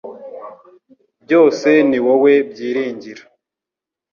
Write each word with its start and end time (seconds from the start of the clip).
Byose 1.23 1.69
ni 1.89 1.99
wowe 2.05 2.33
byiringira 2.49 3.23